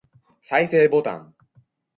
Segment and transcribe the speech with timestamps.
[0.41, 1.35] 再生ボタン